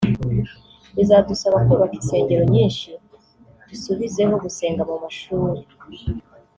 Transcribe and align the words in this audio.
Bizadusaba 0.95 1.57
kubaka 1.67 1.95
insengero 1.99 2.43
nyinshi 2.53 2.89
dusubizeho 3.67 4.33
gusenga 4.43 4.81
mu 4.89 4.95
mashuri 5.03 5.61